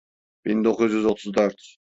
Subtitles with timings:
[0.45, 1.75] Bin dokuz yüz otuz dört.